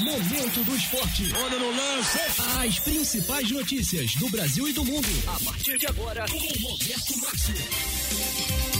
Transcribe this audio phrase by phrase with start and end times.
[0.00, 1.30] Momento do Esporte.
[1.34, 2.18] Olha no lance.
[2.58, 5.06] As principais notícias do Brasil e do mundo.
[5.26, 7.54] A partir de agora, com Roberto Márcio.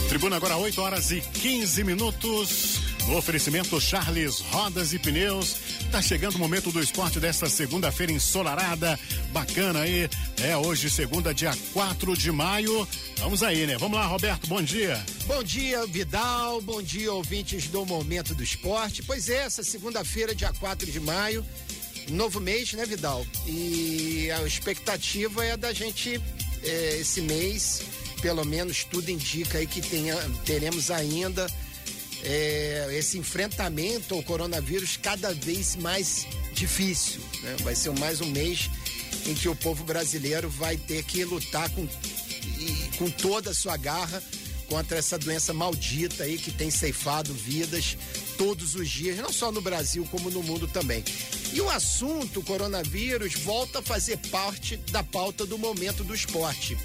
[0.09, 2.80] Tribuna agora 8 horas e 15 minutos.
[3.07, 5.57] No oferecimento Charles Rodas e Pneus.
[5.91, 8.97] Tá chegando o momento do esporte desta segunda-feira ensolarada.
[9.31, 10.09] Bacana aí.
[10.41, 12.87] É hoje, segunda, dia 4 de maio.
[13.17, 13.77] Vamos aí, né?
[13.77, 15.03] Vamos lá, Roberto, bom dia.
[15.25, 16.61] Bom dia, Vidal.
[16.61, 19.03] Bom dia, ouvintes do Momento do Esporte.
[19.03, 21.45] Pois é, essa segunda-feira, dia 4 de maio,
[22.09, 23.25] novo mês, né, Vidal?
[23.47, 26.21] E a expectativa é da gente,
[26.63, 27.81] é, esse mês,
[28.21, 30.15] pelo menos tudo indica aí que tenha,
[30.45, 31.47] teremos ainda
[32.23, 37.21] é, esse enfrentamento ao coronavírus cada vez mais difícil.
[37.41, 37.55] Né?
[37.63, 38.69] Vai ser mais um mês
[39.25, 41.87] em que o povo brasileiro vai ter que lutar com,
[42.97, 44.21] com toda a sua garra
[44.67, 47.97] contra essa doença maldita aí que tem ceifado vidas
[48.37, 51.03] todos os dias, não só no Brasil como no mundo também.
[51.51, 56.77] E o assunto coronavírus volta a fazer parte da pauta do momento do esporte.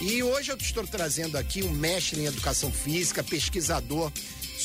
[0.00, 4.12] E hoje eu estou trazendo aqui um mestre em educação física, pesquisador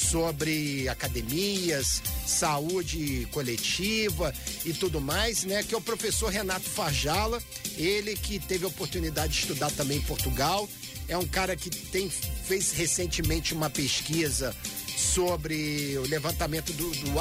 [0.09, 4.33] sobre academias, saúde coletiva
[4.65, 5.63] e tudo mais, né?
[5.63, 7.41] Que é o professor Renato Fajala,
[7.77, 10.69] ele que teve a oportunidade de estudar também em Portugal,
[11.07, 14.55] é um cara que tem fez recentemente uma pesquisa
[14.95, 17.11] sobre o levantamento do, do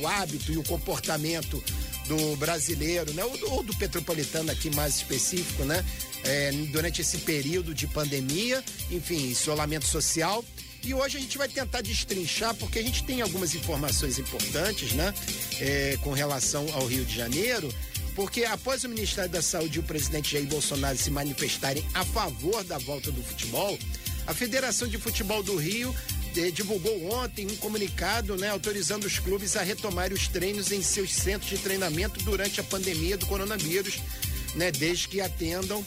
[0.00, 1.62] o hábito e o comportamento
[2.06, 3.24] do brasileiro, né?
[3.24, 5.84] Ou do, ou do petropolitano aqui mais específico, né?
[6.24, 10.44] É, durante esse período de pandemia, enfim, isolamento social.
[10.86, 15.12] E hoje a gente vai tentar destrinchar, porque a gente tem algumas informações importantes, né?
[15.60, 17.68] É, com relação ao Rio de Janeiro,
[18.14, 22.62] porque após o Ministério da Saúde e o presidente Jair Bolsonaro se manifestarem a favor
[22.62, 23.76] da volta do futebol,
[24.28, 25.92] a Federação de Futebol do Rio
[26.36, 31.12] eh, divulgou ontem um comunicado né, autorizando os clubes a retomarem os treinos em seus
[31.12, 34.00] centros de treinamento durante a pandemia do coronavírus,
[34.54, 35.84] né, desde que atendam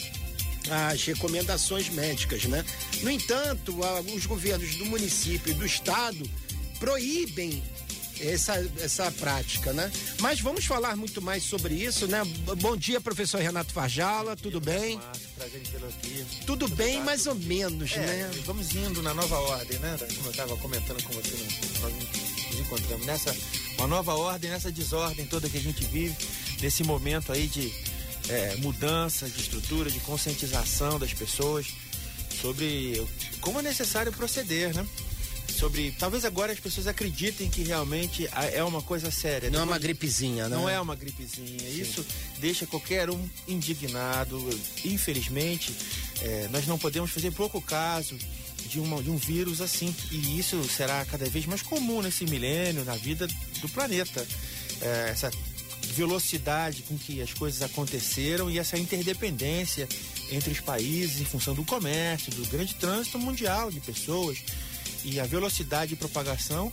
[0.69, 2.63] as recomendações médicas, né?
[3.01, 3.75] No entanto,
[4.15, 6.29] os governos do município e do estado
[6.79, 7.61] proíbem
[8.21, 9.91] essa, essa prática, né?
[10.19, 12.21] Mas vamos falar muito mais sobre isso, né?
[12.59, 14.97] Bom dia, professor Renato Farjala, tudo bem?
[14.97, 16.25] Márcio, prazer em aqui.
[16.45, 18.31] Tudo bem, mais ou menos, é, né?
[18.45, 19.97] Vamos indo na nova ordem, né?
[20.15, 21.35] Como eu estava comentando com você,
[21.81, 23.35] nós nos encontramos nessa
[23.77, 26.15] uma nova ordem, nessa desordem toda que a gente vive,
[26.61, 27.73] nesse momento aí de
[28.29, 31.67] é, mudança de estrutura, de conscientização das pessoas
[32.41, 33.05] sobre
[33.41, 34.85] como é necessário proceder, né?
[35.49, 35.91] Sobre.
[35.99, 39.49] Talvez agora as pessoas acreditem que realmente é uma coisa séria.
[39.49, 40.55] Não Depois, é uma gripezinha, né?
[40.55, 41.59] Não é uma gripezinha.
[41.59, 41.81] Sim.
[41.81, 42.05] Isso
[42.37, 44.37] deixa qualquer um indignado.
[44.85, 45.75] Infelizmente,
[46.21, 48.15] é, nós não podemos fazer pouco caso
[48.67, 49.93] de, uma, de um vírus assim.
[50.11, 53.27] E isso será cada vez mais comum nesse milênio, na vida
[53.59, 54.25] do planeta.
[54.81, 55.29] É, essa
[55.93, 59.87] velocidade com que as coisas aconteceram e essa interdependência
[60.31, 64.39] entre os países em função do comércio, do grande trânsito mundial de pessoas
[65.03, 66.71] e a velocidade de propagação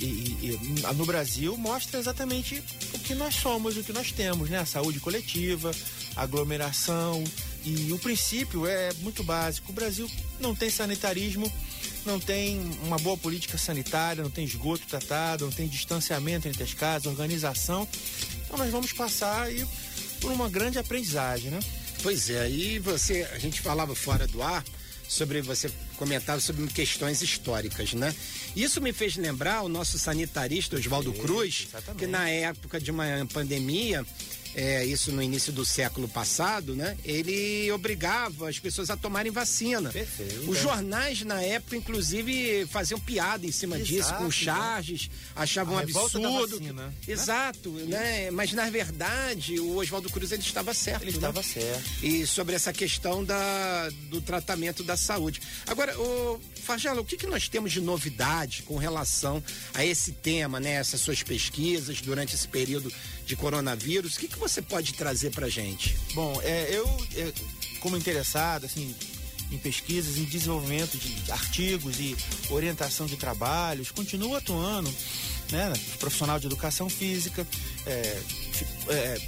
[0.00, 2.62] e, e, e, no Brasil mostra exatamente
[2.92, 4.58] o que nós somos, o que nós temos, né?
[4.58, 5.70] A saúde coletiva,
[6.16, 7.22] aglomeração
[7.64, 9.70] e o princípio é muito básico.
[9.70, 11.50] O Brasil não tem sanitarismo,
[12.04, 16.74] não tem uma boa política sanitária, não tem esgoto tratado, não tem distanciamento entre as
[16.74, 17.86] casas, organização.
[18.44, 19.66] Então nós vamos passar aí
[20.20, 21.60] por uma grande aprendizagem, né?
[22.02, 24.64] Pois é, e você, a gente falava fora do ar
[25.08, 28.14] sobre você comentava sobre questões históricas, né?
[28.56, 31.98] Isso me fez lembrar o nosso sanitarista Oswaldo Cruz, exatamente.
[31.98, 34.04] que na época de uma pandemia
[34.54, 36.96] é, isso no início do século passado, né?
[37.04, 39.90] Ele obrigava as pessoas a tomarem vacina.
[39.90, 40.50] Perfeito.
[40.50, 45.78] Os jornais na época, inclusive, faziam piada em cima Exato, disso, com charges, achavam um
[45.78, 46.58] absurdo.
[46.58, 46.92] Vacina, né?
[47.06, 47.84] Exato, né?
[47.86, 48.30] né?
[48.30, 51.02] Mas na verdade, o Oswaldo Cruz ele estava certo.
[51.02, 51.16] Ele né?
[51.16, 51.82] estava certo.
[52.02, 55.40] E sobre essa questão da, do tratamento da saúde.
[55.66, 59.42] Agora, o Fajala, o que, que nós temos de novidade com relação
[59.74, 60.72] a esse tema, né?
[60.72, 62.92] Essas suas pesquisas durante esse período
[63.26, 64.16] de coronavírus.
[64.16, 65.96] O que, que você pode trazer para gente?
[66.14, 66.86] Bom, é, eu,
[67.16, 67.32] é,
[67.80, 68.94] como interessado, assim,
[69.50, 72.16] em pesquisas, em desenvolvimento de artigos e
[72.50, 74.92] orientação de trabalhos, continuo atuando,
[75.50, 77.46] né, profissional de educação física,
[77.86, 78.22] é,
[78.88, 79.20] é,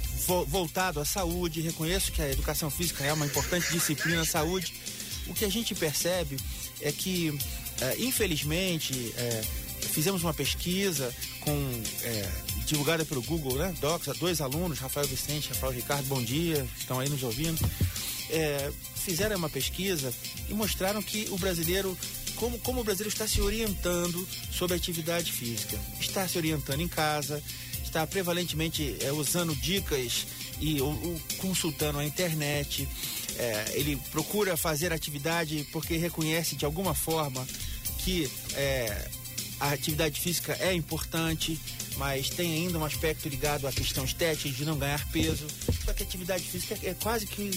[0.47, 1.61] voltado à saúde.
[1.61, 4.73] Reconheço que a educação física é uma importante disciplina à saúde.
[5.27, 6.37] O que a gente percebe
[6.81, 7.37] é que,
[7.81, 9.41] é, infelizmente, é,
[9.91, 12.29] fizemos uma pesquisa com é,
[12.65, 13.73] divulgada pelo Google, né?
[13.79, 17.59] Docs, dois alunos, Rafael Vicente, Rafael Ricardo, bom dia, estão aí nos ouvindo.
[18.29, 20.11] É, fizeram uma pesquisa
[20.49, 21.95] e mostraram que o brasileiro
[22.35, 25.79] como, como o brasileiro está se orientando sobre atividade física.
[25.99, 27.41] Está se orientando em casa,
[27.83, 30.27] está prevalentemente é, usando dicas
[30.59, 32.87] e o, o, consultando a internet.
[33.37, 37.45] É, ele procura fazer atividade porque reconhece de alguma forma
[37.99, 39.09] que é,
[39.65, 41.59] a atividade física é importante,
[41.97, 45.47] mas tem ainda um aspecto ligado à questão estética de não ganhar peso.
[45.83, 47.49] Só que a atividade física é quase que,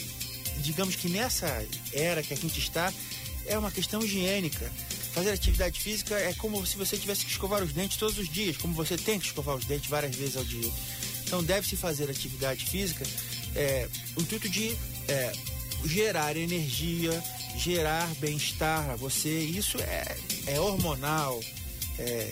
[0.58, 2.92] digamos que nessa era que a gente está,
[3.46, 4.70] é uma questão higiênica.
[5.12, 8.56] Fazer atividade física é como se você tivesse que escovar os dentes todos os dias,
[8.56, 10.70] como você tem que escovar os dentes várias vezes ao dia.
[11.26, 13.04] Então deve-se fazer atividade física
[13.54, 14.76] é, o intuito de
[15.08, 15.32] é,
[15.84, 17.22] gerar energia,
[17.56, 19.40] gerar bem-estar a você.
[19.40, 20.16] Isso é,
[20.46, 21.40] é hormonal,
[21.98, 22.30] é,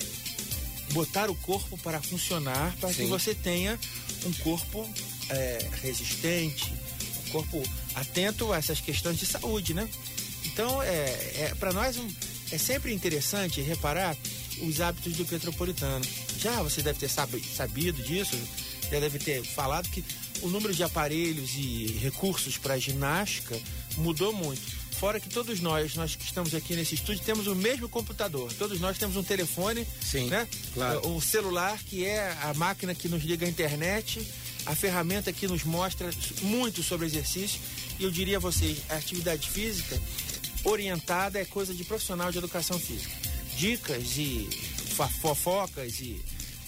[0.93, 3.79] botar o corpo para funcionar para que você tenha
[4.25, 4.89] um corpo
[5.31, 6.73] é, resistente,
[7.27, 7.63] um corpo
[7.95, 9.89] atento a essas questões de saúde, né?
[10.45, 10.89] Então, é,
[11.39, 12.09] é para nós um,
[12.51, 14.17] é sempre interessante reparar
[14.63, 16.05] os hábitos do petropolitano.
[16.39, 18.37] Já você deve ter sabido disso,
[18.91, 20.05] já deve ter falado que
[20.43, 23.59] o número de aparelhos e recursos para ginástica
[23.97, 24.86] mudou muito.
[24.99, 28.51] Fora que todos nós, nós que estamos aqui nesse estúdio, temos o mesmo computador.
[28.55, 30.49] Todos nós temos um telefone, Sim, né?
[30.73, 31.07] Claro.
[31.15, 34.27] O celular, que é a máquina que nos liga à internet,
[34.65, 36.09] a ferramenta que nos mostra
[36.41, 37.61] muito sobre exercício.
[37.99, 40.01] E eu diria a vocês, a atividade física
[40.65, 43.15] orientada é coisa de profissional de educação física.
[43.57, 44.49] Dicas e
[45.21, 46.21] fofocas e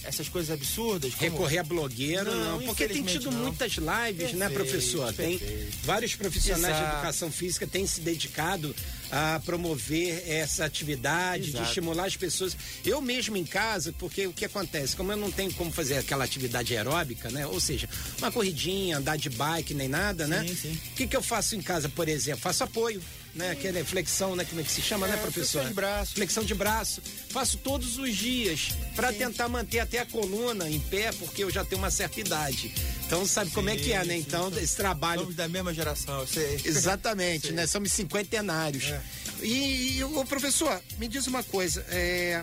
[0.03, 1.13] essas coisas absurdas.
[1.13, 1.31] Como...
[1.31, 3.39] Recorrer a blogueiro, não, não porque tem tido não.
[3.39, 5.13] muitas lives, né, perfeito, né, professor?
[5.13, 5.45] Perfeito.
[5.45, 6.89] Tem vários profissionais Exato.
[6.89, 8.75] de educação física têm se dedicado
[9.11, 11.63] a promover essa atividade, Exato.
[11.63, 12.55] de estimular as pessoas.
[12.85, 14.95] Eu mesmo em casa, porque o que acontece?
[14.95, 17.45] Como eu não tenho como fazer aquela atividade aeróbica, né?
[17.47, 20.47] Ou seja, uma corridinha, andar de bike, nem nada, sim, né?
[20.47, 20.79] Sim.
[20.91, 22.41] O que, que eu faço em casa, por exemplo?
[22.41, 23.01] Faço apoio
[23.33, 23.51] né?
[23.51, 24.45] Aquela flexão, né?
[24.45, 25.61] Como é que se chama, né, é, né, professor?
[25.61, 26.13] Flexão de braço.
[26.13, 27.01] Flexão de braço.
[27.29, 31.63] Faço todos os dias para tentar manter até a coluna em pé, porque eu já
[31.63, 32.73] tenho uma certa idade.
[33.05, 34.17] Então sabe sim, como é que é, né?
[34.17, 34.59] Então sim.
[34.59, 35.21] esse trabalho.
[35.21, 36.61] Somos da mesma geração, eu sei.
[36.63, 37.55] Exatamente, sei.
[37.55, 37.67] né?
[37.67, 38.85] Somos cinquentenários.
[38.85, 39.01] É.
[39.41, 42.41] E, e o professor, me diz uma coisa, é,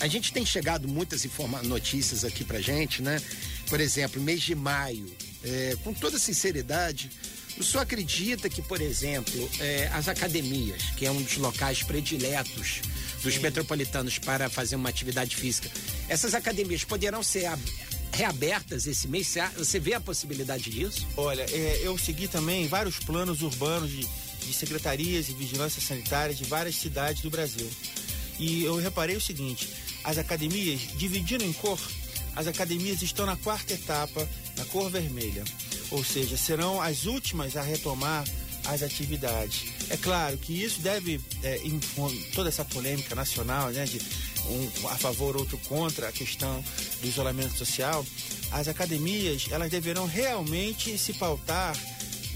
[0.00, 3.20] a gente tem chegado muitas informa notícias aqui pra gente, né?
[3.68, 5.10] Por exemplo, mês de maio,
[5.42, 7.10] é, com toda sinceridade,
[7.58, 12.82] o senhor acredita que, por exemplo, é, as academias, que é um dos locais prediletos
[13.22, 13.40] dos Sim.
[13.40, 15.70] metropolitanos para fazer uma atividade física,
[16.08, 17.50] essas academias poderão ser
[18.12, 19.34] reabertas esse mês?
[19.56, 21.06] Você vê a possibilidade disso?
[21.16, 24.06] Olha, é, eu segui também vários planos urbanos de,
[24.46, 27.68] de secretarias e vigilância sanitária de várias cidades do Brasil.
[28.38, 29.68] E eu reparei o seguinte:
[30.04, 31.80] as academias, dividindo em cor,
[32.34, 34.28] as academias estão na quarta etapa,
[34.58, 35.42] na cor vermelha
[35.90, 38.24] ou seja, serão as últimas a retomar
[38.66, 39.64] as atividades.
[39.90, 41.78] É claro que isso deve, é, em,
[42.34, 44.00] toda essa polêmica nacional, né, de
[44.48, 46.62] um a favor, outro contra a questão
[47.00, 48.04] do isolamento social,
[48.52, 51.76] as academias elas deverão realmente se pautar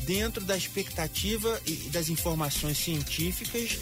[0.05, 3.79] dentro da expectativa e das informações científicas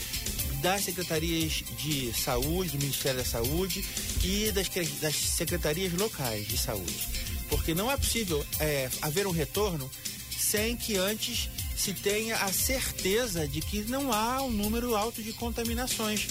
[0.61, 3.85] das secretarias de saúde, do Ministério da Saúde
[4.25, 4.69] e das,
[5.00, 9.91] das secretarias locais de saúde porque não é possível é, haver um retorno
[10.31, 15.33] sem que antes se tenha a certeza de que não há um número alto de
[15.33, 16.27] contaminações.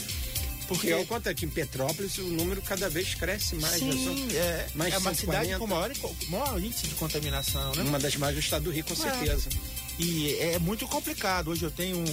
[0.67, 3.81] Porque ao contrário, aqui em Petrópolis o número cada vez cresce mais.
[3.81, 3.91] Né?
[3.91, 5.91] Sim, é, mais é uma cidade com maior,
[6.27, 7.83] maior índice de contaminação, né?
[7.83, 8.95] Uma das mais do estado do Rio, com é.
[8.97, 9.49] certeza.
[9.97, 11.51] E é muito complicado.
[11.51, 12.05] Hoje eu tenho um,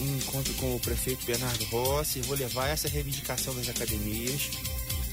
[0.00, 4.48] um encontro com o prefeito Bernardo Rossi, vou levar essa reivindicação das academias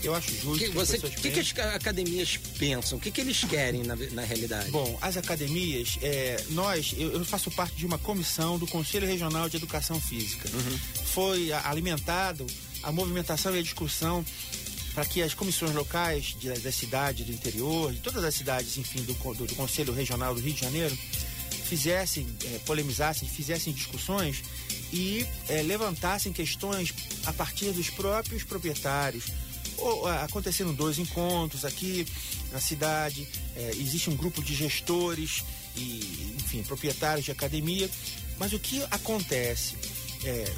[0.04, 0.64] eu acho justo.
[0.66, 2.98] Que, você, o que, que, as academias pensam?
[2.98, 4.72] O que, que eles querem na, na realidade?
[4.72, 9.50] Bom, as academias, é, nós, eu, eu, faço parte de uma comissão do Conselho Regional
[9.50, 10.50] de Educação Física.
[10.54, 10.80] Uhum.
[11.06, 12.46] Foi alimentado
[12.84, 14.24] a movimentação e a discussão
[14.94, 19.02] para que as comissões locais de, da cidade, do interior, de todas as cidades, enfim,
[19.04, 20.98] do, do, do Conselho Regional do Rio de Janeiro,
[21.70, 24.44] fizessem, é, polemizassem, fizessem discussões
[24.92, 26.94] e é, levantassem questões
[27.26, 29.26] a partir dos próprios proprietários,
[30.24, 32.06] aconteceram dois encontros aqui
[32.52, 35.44] na cidade, é, existe um grupo de gestores
[35.76, 37.90] e, enfim, proprietários de academia.
[38.38, 39.76] Mas o que acontece?
[40.24, 40.52] É,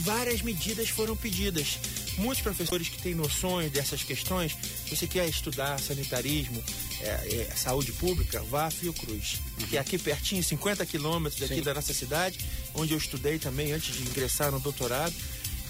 [0.00, 1.78] várias medidas foram pedidas.
[2.18, 4.54] Muitos professores que têm noções dessas questões,
[4.88, 6.62] você quer estudar sanitarismo,
[7.00, 9.66] é, é, saúde pública, vá a Fiocruz, uhum.
[9.66, 11.62] que é aqui pertinho, 50 quilômetros daqui Sim.
[11.62, 12.38] da nossa cidade,
[12.74, 15.14] onde eu estudei também antes de ingressar no doutorado.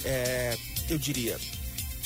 [0.04, 0.58] É,
[0.88, 1.38] eu diria,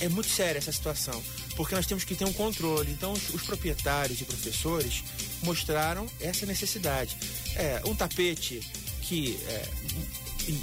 [0.00, 1.22] é muito séria essa situação,
[1.56, 2.90] porque nós temos que ter um controle.
[2.92, 5.04] Então, os, os proprietários e professores
[5.42, 7.16] mostraram essa necessidade.
[7.54, 8.60] É, um tapete
[9.02, 9.68] que é,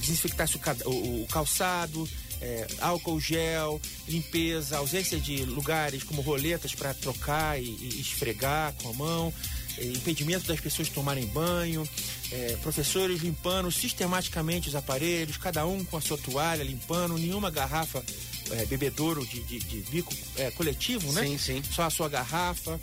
[0.01, 2.07] desinfectasse o, o, o calçado,
[2.41, 8.89] é, álcool gel, limpeza, ausência de lugares como roletas para trocar e, e, esfregar com
[8.89, 9.33] a mão,
[9.77, 11.87] é, impedimento das pessoas tomarem banho,
[12.31, 18.03] é, professores limpando sistematicamente os aparelhos, cada um com a sua toalha limpando, nenhuma garrafa
[18.51, 21.23] é, bebedouro de, de, de bico é, coletivo, né?
[21.23, 21.63] Sim, sim.
[21.71, 22.79] Só a sua garrafa.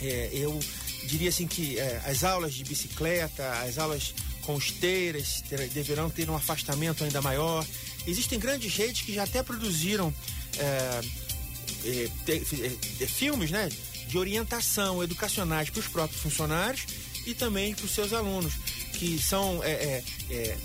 [0.00, 0.58] É, eu
[1.06, 6.28] diria assim que é, as aulas de bicicleta, as aulas com esteiras ter, deverão ter
[6.30, 7.66] um afastamento ainda maior.
[8.06, 10.14] Existem grandes redes que já até produziram
[10.58, 11.00] é,
[13.00, 13.68] é filmes, né?
[14.08, 16.86] De orientação educacionais para os próprios funcionários
[17.26, 18.54] e também para os seus alunos,
[18.92, 19.60] que são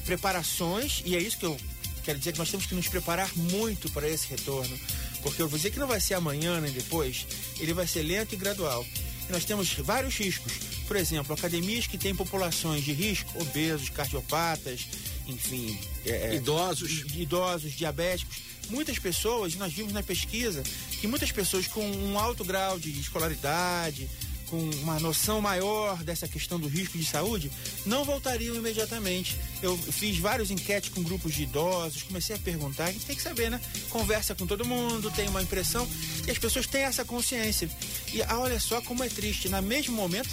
[0.05, 1.57] preparações, e é isso que eu
[2.03, 4.77] quero dizer que nós temos que nos preparar muito para esse retorno,
[5.21, 7.25] porque eu vou dizer que não vai ser amanhã nem depois,
[7.59, 8.85] ele vai ser lento e gradual
[9.31, 10.53] nós temos vários riscos.
[10.87, 14.87] Por exemplo, academias que têm populações de risco, obesos, cardiopatas,
[15.25, 15.79] enfim.
[16.05, 17.05] É, é idosos.
[17.15, 18.37] Idosos, diabéticos.
[18.69, 20.63] Muitas pessoas, nós vimos na pesquisa,
[20.99, 24.09] que muitas pessoas com um alto grau de escolaridade,
[24.51, 27.49] com uma noção maior dessa questão do risco de saúde,
[27.85, 29.37] não voltariam imediatamente.
[29.61, 33.21] Eu fiz vários enquetes com grupos de idosos, comecei a perguntar, a gente tem que
[33.21, 33.61] saber, né?
[33.89, 35.87] Conversa com todo mundo, tem uma impressão,
[36.27, 37.69] e as pessoas têm essa consciência.
[38.13, 40.29] E ah, olha só como é triste, no mesmo momento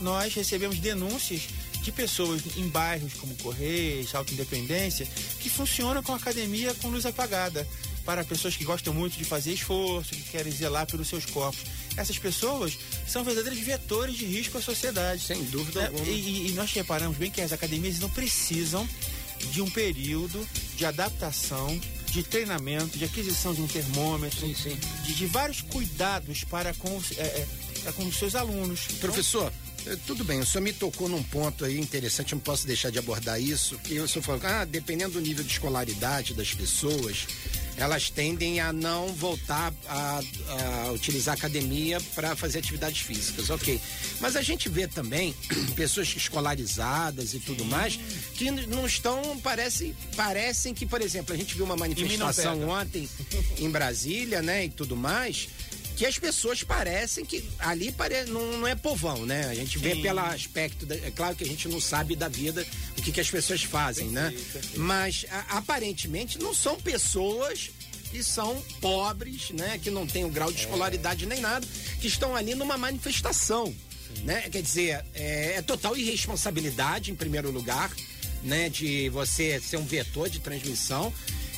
[0.00, 1.48] nós recebemos denúncias
[1.80, 5.06] de pessoas em bairros como Correios, Alta Independência,
[5.40, 7.66] que funcionam com academia com luz apagada
[8.04, 11.62] para pessoas que gostam muito de fazer esforço, que querem zelar pelos seus corpos.
[11.96, 15.22] Essas pessoas são verdadeiros vetores de risco à sociedade.
[15.22, 16.06] Sem dúvida é, alguma.
[16.06, 18.88] E, e, nós reparamos bem que as academias não precisam
[19.50, 20.46] de um período
[20.76, 24.78] de adaptação, de treinamento, de aquisição de um termômetro, sim, sim.
[25.04, 27.46] De, de, vários cuidados para com, é, é,
[27.82, 28.86] para com os seus alunos.
[29.00, 32.90] Professor, então, tudo bem, o senhor me tocou num ponto aí interessante, não posso deixar
[32.90, 37.26] de abordar isso, que o senhor falou, ah, dependendo do nível de escolaridade das pessoas,
[37.76, 40.20] elas tendem a não voltar a,
[40.86, 43.80] a utilizar a academia para fazer atividades físicas, ok.
[44.20, 45.34] Mas a gente vê também
[45.74, 47.98] pessoas escolarizadas e tudo mais
[48.34, 53.08] que não estão, parece, parecem que, por exemplo, a gente viu uma manifestação ontem
[53.58, 55.48] em Brasília, né, e tudo mais
[55.96, 58.24] que as pessoas parecem que ali pare...
[58.24, 59.46] não, não é povão, né?
[59.46, 59.84] A gente Sim.
[59.84, 60.96] vê pelo aspecto, da...
[60.96, 62.66] é claro que a gente não sabe da vida
[63.02, 64.30] que, que as pessoas fazem, né?
[64.30, 64.80] perfeito.
[64.80, 67.70] Mas a, aparentemente não são pessoas
[68.10, 69.78] que são pobres, né?
[69.82, 70.60] Que não têm o grau de é.
[70.60, 71.28] escolaridade é.
[71.28, 71.66] nem nada,
[72.00, 74.24] que estão ali numa manifestação, Sim.
[74.24, 74.48] né?
[74.50, 77.90] Quer dizer, é, é total irresponsabilidade em primeiro lugar,
[78.42, 78.68] né?
[78.68, 81.12] De você ser um vetor de transmissão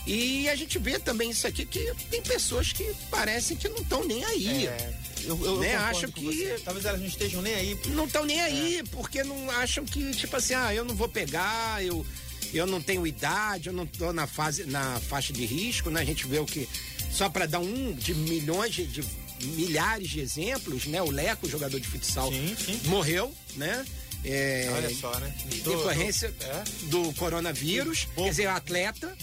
[0.06, 4.04] e a gente vê também isso aqui que tem pessoas que parecem que não estão
[4.04, 4.66] nem aí.
[4.66, 4.94] É,
[5.26, 5.74] eu, eu, né?
[5.74, 6.56] eu acham que.
[6.64, 7.78] Talvez elas não estejam nem aí.
[7.86, 8.82] Não estão nem aí, é.
[8.84, 12.04] porque não acham que, tipo assim, ah, eu não vou pegar, eu,
[12.52, 16.00] eu não tenho idade, eu não estou na fase, na faixa de risco, né?
[16.00, 16.68] A gente vê o que.
[17.10, 19.04] Só para dar um de milhões de, de,
[19.44, 21.02] milhares de exemplos, né?
[21.02, 22.80] O Leco, jogador de futsal, sim, sim.
[22.84, 23.84] morreu, né?
[24.24, 25.34] É, Olha só, né?
[25.62, 26.64] Decorrência do, é?
[26.84, 29.14] do coronavírus, quer dizer, atleta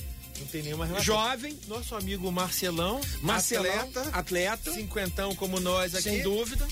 [0.42, 1.06] não tem nenhuma relação.
[1.06, 1.58] Jovem.
[1.68, 3.00] Nosso amigo Marcelão.
[3.22, 4.74] Marcelão, atleta.
[4.74, 6.04] Cinquentão como nós aqui.
[6.04, 6.68] Sem dúvida.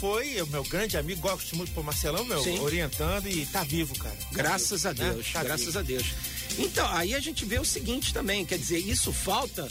[0.00, 2.58] Foi o meu grande amigo, gosto muito do Marcelão, meu, Sim.
[2.60, 4.16] orientando e tá vivo, cara.
[4.16, 5.32] Tá graças vivo, a Deus, né?
[5.34, 5.78] tá graças vivo.
[5.78, 6.06] a Deus.
[6.58, 9.68] Então, aí a gente vê o seguinte também, quer dizer, isso falta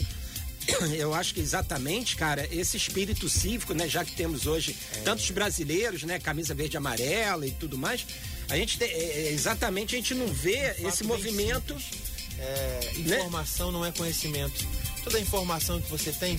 [0.96, 5.00] eu acho que exatamente, cara, esse espírito cívico, né, já que temos hoje é.
[5.00, 8.06] tantos brasileiros, né, camisa verde e amarela e tudo mais,
[8.48, 13.70] a gente tem, é, é exatamente a gente não vê esse movimento simples é, informação
[13.70, 13.78] né?
[13.78, 14.66] não é conhecimento.
[15.04, 16.38] Toda informação que você tem,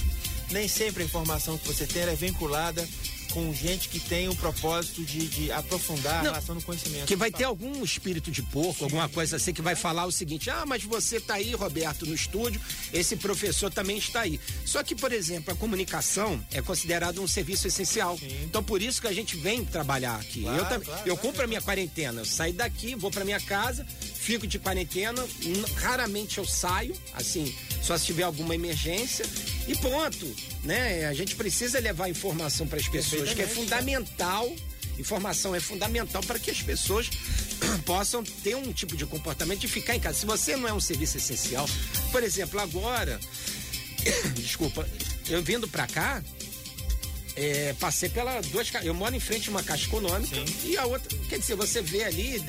[0.51, 2.87] nem sempre a informação que você tem é vinculada
[3.31, 7.05] com gente que tem o propósito de, de aprofundar Não, a relação do conhecimento.
[7.05, 8.83] Que vai ter algum espírito de porco, Sim.
[8.85, 12.13] alguma coisa assim, que vai falar o seguinte: ah, mas você está aí, Roberto, no
[12.13, 12.61] estúdio,
[12.93, 14.39] esse professor também está aí.
[14.65, 18.17] Só que, por exemplo, a comunicação é considerada um serviço essencial.
[18.17, 18.43] Sim.
[18.43, 20.41] Então, por isso que a gente vem trabalhar aqui.
[20.41, 23.85] Claro, eu claro, eu cumpro a minha quarentena, eu saio daqui, vou para minha casa,
[24.31, 25.27] fico de quarentena,
[25.75, 29.25] raramente eu saio, assim, só se tiver alguma emergência
[29.67, 30.25] e ponto,
[30.63, 31.05] né?
[31.07, 34.49] A gente precisa levar informação para as pessoas, que é fundamental.
[34.97, 37.09] Informação é fundamental para que as pessoas
[37.85, 40.19] possam ter um tipo de comportamento de ficar em casa.
[40.19, 41.67] Se você não é um serviço essencial,
[42.09, 43.19] por exemplo, agora,
[44.35, 44.87] desculpa,
[45.27, 46.23] eu vindo para cá,
[47.35, 50.69] é, passei pela duas eu moro em frente a uma caixa econômica Sim.
[50.69, 52.39] e a outra quer dizer você vê ali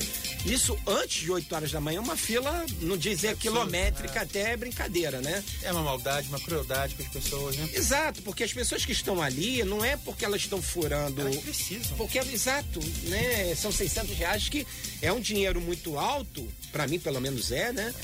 [0.44, 4.22] isso antes de 8 horas da manhã, uma fila, não dizer é quilométrica, é.
[4.22, 5.42] até é brincadeira, né?
[5.62, 7.68] É uma maldade, uma crueldade com as pessoas, né?
[7.72, 11.20] Exato, porque as pessoas que estão ali, não é porque elas estão furando.
[11.20, 11.96] Elas precisam.
[11.96, 13.54] Porque, exato, né?
[13.54, 14.66] São 600 reais, que
[15.00, 17.94] é um dinheiro muito alto, para mim pelo menos é, né?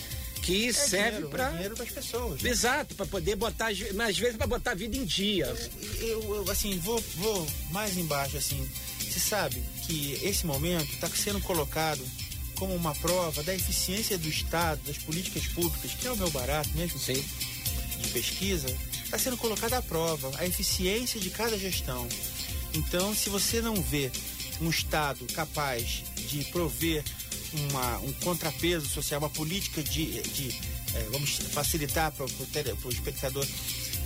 [0.40, 2.40] que É serve para é dinheiro para as pessoas.
[2.40, 2.50] né?
[2.50, 5.54] Exato, para poder botar, mas às vezes para botar a vida em dia.
[6.00, 8.66] Eu, eu, assim, vou, vou mais embaixo, assim.
[9.00, 12.02] Você sabe que esse momento está sendo colocado
[12.58, 16.68] como uma prova da eficiência do Estado, das políticas públicas, que é o meu barato
[16.74, 17.24] mesmo Sim.
[18.02, 18.68] de pesquisa,
[19.04, 22.08] está sendo colocada à prova a eficiência de cada gestão.
[22.74, 24.10] Então, se você não vê
[24.60, 27.04] um Estado capaz de prover
[27.70, 30.48] uma, um contrapeso social, uma política de, de
[30.94, 33.46] eh, vamos facilitar para o espectador,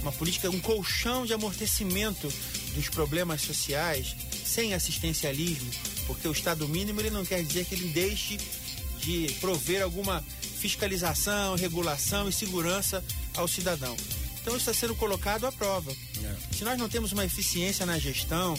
[0.03, 2.33] uma política, um colchão de amortecimento
[2.75, 5.71] dos problemas sociais sem assistencialismo,
[6.13, 8.39] porque o Estado mínimo ele não quer dizer que ele deixe
[8.99, 10.23] de prover alguma
[10.59, 13.03] fiscalização, regulação e segurança
[13.35, 13.97] ao cidadão.
[14.41, 15.91] Então isso está sendo colocado à prova.
[16.53, 18.55] Se nós não temos uma eficiência na gestão,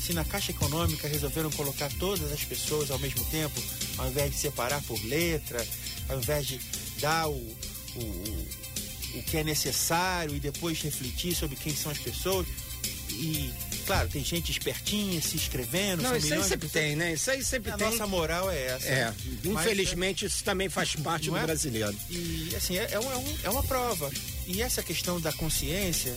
[0.00, 3.60] se na Caixa Econômica resolveram colocar todas as pessoas ao mesmo tempo,
[3.98, 5.64] ao invés de separar por letra,
[6.08, 6.60] ao invés de
[7.00, 8.48] dar o, o, o,
[9.18, 12.46] o que é necessário e depois refletir sobre quem são as pessoas.
[13.10, 13.52] E,
[13.84, 16.02] claro, tem gente espertinha se inscrevendo.
[16.02, 17.12] Não, isso aí de sempre tem, né?
[17.14, 17.90] Isso aí sempre A tem.
[17.90, 18.86] nossa moral é essa.
[18.88, 19.14] É,
[19.44, 21.42] infelizmente isso também faz parte Não do é?
[21.44, 21.94] brasileiro.
[22.10, 24.10] E assim, é, é, um- é um- é uma prova.
[24.46, 26.14] E essa questão da consciência,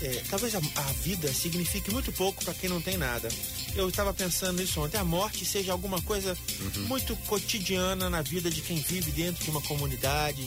[0.00, 3.28] é, talvez a, a vida signifique muito pouco para quem não tem nada.
[3.74, 4.96] Eu estava pensando nisso ontem.
[4.98, 6.82] A morte seja alguma coisa Uhum.
[6.86, 10.46] muito cotidiana na vida de quem vive dentro de uma comunidade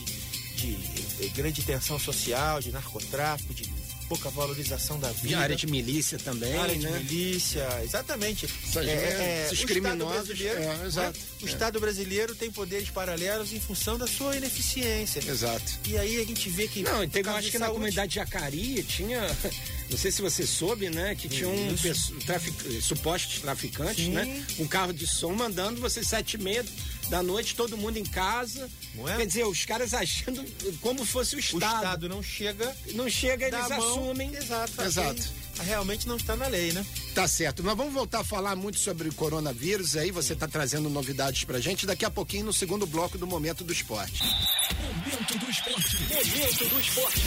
[0.56, 0.78] de,
[1.22, 3.66] eh, grande tensão social, de narcotráfico, de
[4.08, 5.38] pouca valorização da De vida.
[5.40, 6.98] área de milícia também, área de né?
[7.00, 8.46] milícia, exatamente.
[8.46, 10.88] Essas- esses o Estado criminosos, brasileiro, é, não é?
[10.88, 11.50] exato, O é.
[11.50, 15.20] Estado brasileiro tem poderes paralelos em função da sua ineficiência.
[15.28, 15.80] Exato.
[15.88, 16.84] E aí a gente vê que.
[16.84, 19.22] Não, e teve, acho de que na saúde- comunidade de Jacaria tinha,
[19.90, 21.84] não sei se você soube, né, que tinha um Isso.
[21.84, 24.12] pesso- trafic- supostos traficantes, Sim.
[24.12, 26.66] né, um carro de som mandando você sete e meia
[27.10, 28.70] da noite, todo mundo em casa.
[28.96, 29.18] Não é?
[29.18, 30.44] Quer dizer, os caras achando
[30.82, 31.76] como fosse o O Estado.
[31.76, 32.76] Estado não chega.
[32.94, 34.36] Não chega, eles mão, assumem.
[34.36, 34.82] Exato.
[34.82, 35.47] Exato.
[35.64, 36.86] Realmente não está na lei, né?
[37.14, 37.64] Tá certo.
[37.64, 39.96] Mas vamos voltar a falar muito sobre o coronavírus.
[39.96, 41.86] Aí você tá trazendo novidades pra gente.
[41.86, 44.24] Daqui a pouquinho, no segundo bloco do Momento do Esporte.
[44.24, 45.98] Momento do esporte.
[45.98, 47.22] Momento do esporte.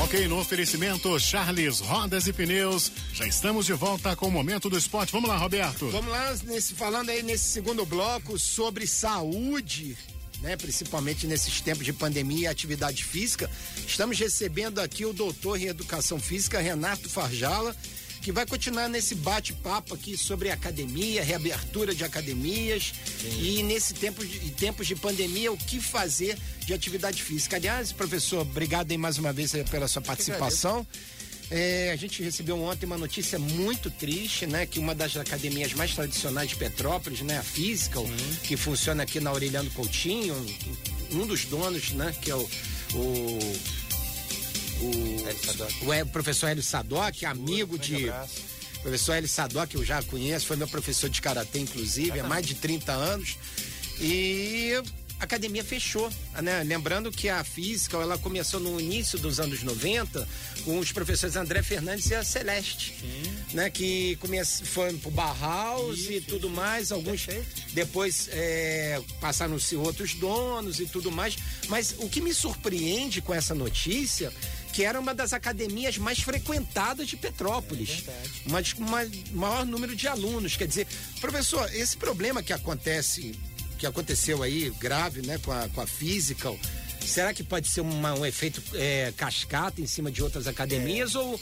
[0.00, 2.90] Ok, no oferecimento Charles Rodas e Pneus.
[3.12, 5.12] Já estamos de volta com o momento do esporte.
[5.12, 5.88] Vamos lá, Roberto.
[5.90, 9.96] Vamos lá, nesse, falando aí nesse segundo bloco sobre saúde,
[10.44, 10.56] né?
[10.56, 13.50] Principalmente nesses tempos de pandemia e atividade física.
[13.86, 17.74] Estamos recebendo aqui o doutor em educação física, Renato Farjala,
[18.20, 22.92] que vai continuar nesse bate-papo aqui sobre academia, reabertura de academias
[23.38, 27.56] e nesse tempo de, em tempos de pandemia, o que fazer de atividade física.
[27.56, 30.86] Aliás, professor, obrigado aí mais uma vez pela sua participação.
[31.50, 34.66] É, a gente recebeu ontem uma notícia muito triste, né?
[34.66, 37.38] Que uma das academias mais tradicionais de Petrópolis, né?
[37.38, 38.06] A Physical,
[38.42, 40.34] que funciona aqui na Aureliano Coutinho,
[41.12, 42.14] um dos donos, né?
[42.20, 42.48] Que é o.
[42.94, 43.38] o
[44.80, 48.08] o, o, é, o professor Hélio Sadoc, amigo de.
[48.08, 48.42] abraço.
[48.82, 52.54] Professor Hélio Sadoc, eu já conheço, foi meu professor de karatê, inclusive, há mais de
[52.54, 53.38] 30 anos.
[53.98, 54.72] E
[55.20, 56.10] a academia fechou,
[56.42, 56.62] né?
[56.64, 60.26] Lembrando que a física, ela começou no início dos anos 90
[60.64, 62.94] com os professores André Fernandes e a Celeste,
[63.52, 63.70] né?
[63.70, 64.44] Que come...
[64.44, 67.62] foram pro Barhaus e Isso, tudo mais, alguns Perfeito.
[67.72, 71.36] depois é, passaram-se outros donos e tudo mais.
[71.68, 74.32] Mas o que me surpreende com essa notícia
[74.72, 78.02] que era uma das academias mais frequentadas de Petrópolis.
[78.08, 80.56] É com uma- maior número de alunos.
[80.56, 80.88] Quer dizer,
[81.20, 83.38] professor, esse problema que acontece,
[83.84, 86.58] que aconteceu aí, grave, né, com a, com a Physical,
[87.00, 91.40] será que pode ser uma- um efeito é, cascata em cima de outras academias ou.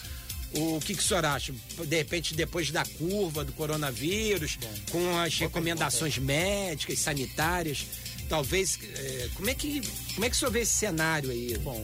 [0.55, 1.51] O que, que o senhor acha?
[1.87, 4.59] De repente, depois da curva do coronavírus,
[4.91, 7.87] com as recomendações médicas, sanitárias,
[8.29, 8.79] talvez.
[8.95, 9.81] é, como, é que,
[10.13, 11.57] como é que o senhor vê esse cenário aí?
[11.57, 11.83] Bom,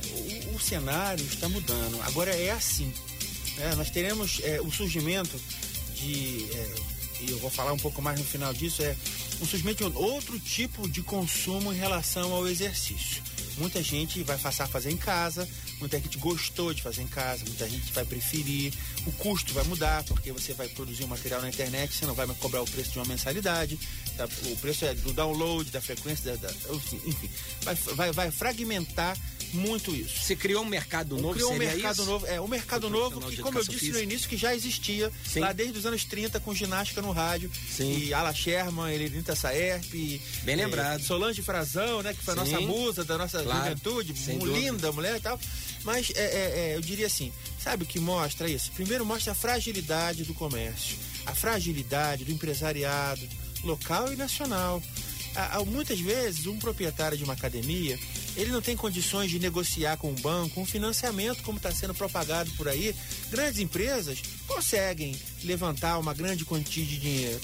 [0.52, 1.98] o, o cenário está mudando.
[2.02, 2.92] Agora é assim.
[3.56, 3.74] né?
[3.74, 5.40] Nós teremos é, o surgimento
[5.94, 6.46] de.
[6.52, 6.74] é,
[7.20, 8.96] e eu vou falar um pouco mais no final disso, é
[9.40, 13.22] um surgimento de outro tipo de consumo em relação ao exercício.
[13.58, 15.48] Muita gente vai passar a fazer em casa,
[15.80, 18.72] muita gente gostou de fazer em casa, muita gente vai preferir.
[19.06, 22.26] O custo vai mudar, porque você vai produzir um material na internet, você não vai
[22.26, 23.78] mais cobrar o preço de uma mensalidade.
[24.16, 24.28] tá?
[24.46, 27.00] O preço é do download, da frequência, da, da- enfim,
[27.62, 29.16] vai, vai, vai fragmentar
[29.52, 30.20] muito isso.
[30.24, 32.04] Se criou um mercado novo, Criou um mercado isso?
[32.04, 34.00] novo, é, um mercado Do novo que, como eu disse no física.
[34.02, 35.40] início, que já existia Sim.
[35.40, 37.50] lá desde os anos 30 com ginástica no rádio.
[37.74, 37.96] Sim.
[37.98, 39.90] E Ala Sherman, Elenita Saerp.
[39.90, 41.02] Bem eh, lembrado.
[41.02, 42.12] Solange Frazão, né?
[42.12, 44.12] Que foi a nossa musa da nossa Claro, juventude,
[44.60, 45.38] linda mulher e tal.
[45.84, 47.32] Mas é, é, é, eu diria assim,
[47.62, 48.70] sabe o que mostra isso?
[48.72, 53.26] Primeiro mostra a fragilidade do comércio, a fragilidade do empresariado
[53.64, 54.82] local e nacional.
[55.34, 57.98] Há- há muitas vezes um proprietário de uma academia
[58.36, 62.48] ele não tem condições de negociar com o banco um financiamento, como está sendo propagado
[62.52, 62.94] por aí.
[63.30, 67.40] Grandes empresas conseguem levantar uma grande quantia de dinheiro.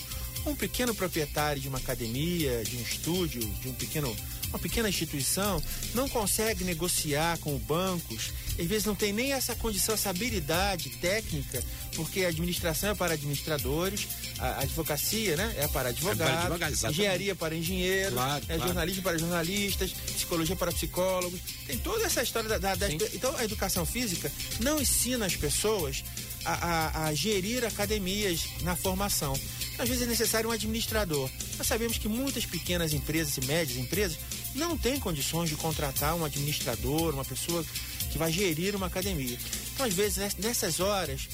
[0.47, 4.15] Um pequeno proprietário de uma academia, de um estúdio, de um pequeno
[4.55, 5.61] uma pequena instituição
[5.95, 11.61] não consegue negociar com bancos, às vezes não tem nem essa condição, essa habilidade técnica,
[11.97, 14.07] porque a administração é para administradores,
[14.39, 18.63] a advocacia né, é para advogados, é engenharia para engenheiros, claro, é claro.
[18.63, 21.41] jornalismo para jornalistas, psicologia para psicólogos.
[21.67, 26.05] Tem toda essa história da, da, da Então a educação física não ensina as pessoas
[26.45, 29.39] a, a, a gerir academias na formação.
[29.79, 31.29] Às vezes é necessário um administrador.
[31.59, 34.19] Nós sabemos que muitas pequenas empresas e médias empresas
[34.55, 37.65] não têm condições de contratar um administrador, uma pessoa
[38.11, 39.39] que vai gerir uma academia.
[39.75, 41.29] Então, às vezes, nessas horas,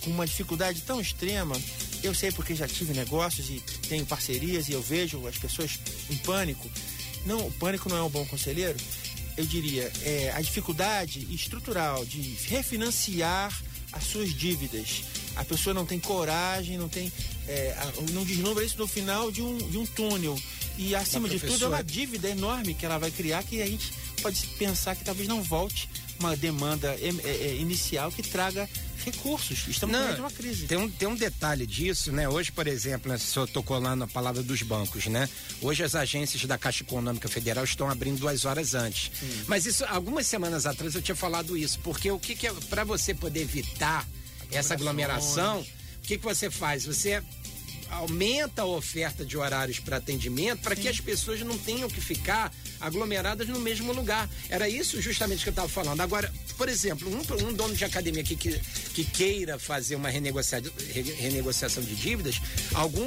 [0.00, 1.56] com uma dificuldade tão extrema,
[2.02, 5.78] eu sei porque já tive negócios e tenho parcerias e eu vejo as pessoas
[6.10, 6.68] em pânico.
[7.24, 8.78] Não, o pânico não é um bom conselheiro.
[9.36, 13.56] Eu diria, é, a dificuldade estrutural de refinanciar
[13.92, 15.04] as suas dívidas.
[15.36, 17.12] A pessoa não tem coragem, não tem.
[17.48, 17.76] É,
[18.12, 20.38] não deslumbra isso no final de um, de um túnel.
[20.76, 23.92] E acima de tudo é uma dívida enorme que ela vai criar que a gente
[24.22, 28.68] pode pensar que talvez não volte uma demanda é, é, inicial que traga
[29.04, 29.66] recursos.
[29.68, 30.66] Estamos não, uma crise.
[30.66, 32.28] Tem um, tem um detalhe disso, né?
[32.28, 35.28] Hoje, por exemplo, né, o senhor tocou lá na palavra dos bancos, né?
[35.60, 39.10] Hoje as agências da Caixa Econômica Federal estão abrindo duas horas antes.
[39.18, 39.44] Sim.
[39.46, 42.84] Mas isso, algumas semanas atrás eu tinha falado isso, porque o que, que é, para
[42.84, 44.06] você poder evitar
[44.50, 46.86] essa aglomeração, o que, que você faz?
[46.86, 47.22] Você
[47.94, 52.52] aumenta a oferta de horários para atendimento para que as pessoas não tenham que ficar
[52.80, 54.28] aglomeradas no mesmo lugar.
[54.48, 56.00] Era isso justamente que eu estava falando.
[56.00, 58.58] Agora, por exemplo, um, um dono de academia que, que,
[58.94, 60.70] que queira fazer uma renegociação,
[61.18, 62.40] renegociação de dívidas,
[62.74, 63.06] algum,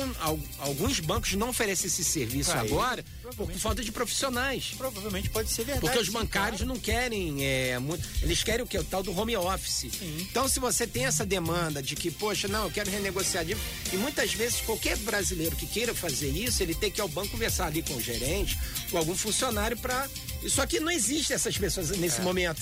[0.60, 3.04] alguns bancos não oferecem esse serviço pra agora
[3.36, 4.74] por falta de profissionais.
[4.78, 5.86] Provavelmente pode ser verdade.
[5.86, 8.78] Porque os bancários não querem, é, muito, eles querem o que?
[8.78, 9.92] O tal do home office.
[9.92, 10.18] Sim.
[10.22, 13.98] Então, se você tem essa demanda de que, poxa, não, eu quero renegociar dívida, e
[13.98, 17.66] muitas vezes qualquer brasileiro que queira fazer isso, ele tem que ir ao banco conversar
[17.66, 18.58] ali com o gerente,
[18.92, 20.08] com algum funcionário para.
[20.48, 22.24] Só que não existe essas pessoas nesse é.
[22.24, 22.62] momento.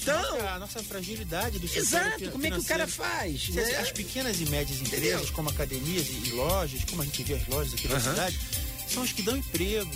[0.00, 0.48] Então.
[0.48, 3.48] a nossa fragilidade do Exato, como é que o cara faz?
[3.48, 3.76] Né?
[3.76, 5.34] As pequenas e médias empresas, Entendeu?
[5.34, 8.00] como academias e lojas, como a gente vê as lojas aqui uhum.
[8.00, 8.38] cidade,
[8.88, 9.90] são as que dão emprego.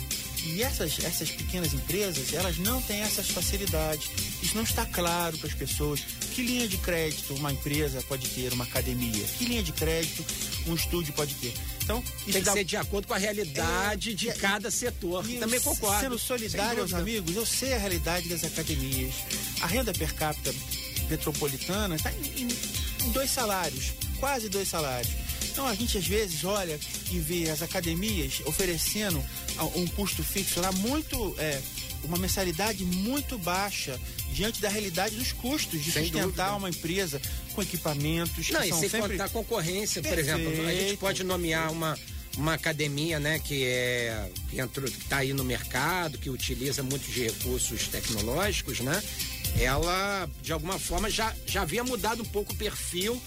[0.45, 4.09] E essas, essas pequenas empresas, elas não têm essas facilidades.
[4.41, 6.01] Isso não está claro para as pessoas.
[6.33, 9.23] Que linha de crédito uma empresa pode ter, uma academia?
[9.37, 10.25] Que linha de crédito
[10.67, 11.53] um estúdio pode ter?
[11.83, 12.53] Então, isso tem que dá...
[12.53, 15.25] ser de acordo com a realidade é, de é, cada setor.
[15.39, 16.01] Também concordo.
[16.01, 19.15] Sendo solidário aos amigos, eu sei a realidade das academias.
[19.61, 20.53] A renda per capita
[21.09, 22.47] metropolitana está em,
[23.03, 25.22] em dois salários, quase dois salários.
[25.51, 26.79] Então a gente às vezes olha
[27.11, 29.23] e vê as academias oferecendo
[29.75, 31.35] um custo fixo lá muito.
[31.37, 31.61] É,
[32.03, 33.97] uma mensalidade muito baixa
[34.33, 36.55] diante da realidade dos custos de Sem sustentar dúvida.
[36.55, 37.21] uma empresa
[37.53, 39.11] com equipamentos Não, que e sem sempre...
[39.11, 40.25] contar concorrência, Perfeito.
[40.25, 41.97] por exemplo, a gente pode nomear uma
[42.37, 48.79] uma academia, né, que é que está aí no mercado, que utiliza muitos recursos tecnológicos,
[48.79, 49.03] né?
[49.59, 53.21] Ela de alguma forma já já havia mudado um pouco o perfil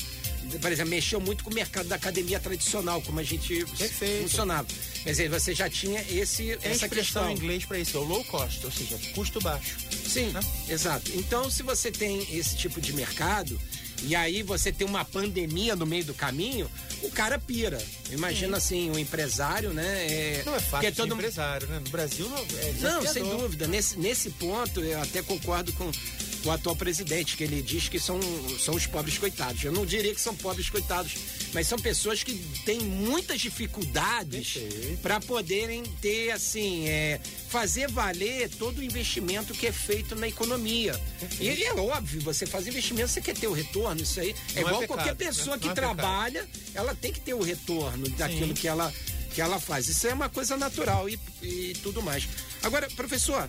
[0.61, 4.22] por exemplo, mexeu muito com o mercado da academia tradicional, como a gente Perfeito.
[4.22, 4.68] funcionava.
[5.02, 7.30] Quer dizer, você já tinha esse, é essa questão.
[7.30, 9.76] em inglês para isso, é o low cost, ou seja, custo baixo.
[10.06, 10.40] Sim, né?
[10.68, 11.11] exato.
[11.14, 13.59] Então, se você tem esse tipo de mercado,
[14.02, 16.70] e aí você tem uma pandemia no meio do caminho,
[17.02, 17.82] o cara pira.
[18.11, 20.06] Imagina assim, um empresário, né?
[20.06, 21.14] É, não é fácil é todo...
[21.14, 21.80] empresário, né?
[21.85, 23.66] No Brasil não é Não, sem dúvida.
[23.66, 25.90] Nesse, nesse ponto, eu até concordo com
[26.46, 28.20] o atual presidente, que ele diz que são,
[28.59, 29.64] são os pobres coitados.
[29.64, 31.14] Eu não diria que são pobres coitados,
[31.52, 34.59] mas são pessoas que têm muitas dificuldades
[35.02, 40.92] para poderem ter, assim, é, fazer valer todo o investimento que é feito na economia.
[41.18, 41.61] Perfeito.
[41.61, 44.35] E é óbvio, você faz investimento, você quer ter o retorno, isso aí.
[44.54, 46.70] É não é igual é pecado, qualquer pessoa que é trabalha, pecado.
[46.74, 48.92] ela tem que ter o retorno daquilo que ela,
[49.35, 49.88] que ela faz.
[49.88, 52.28] Isso é uma coisa natural e, e tudo mais.
[52.62, 53.48] Agora, professor,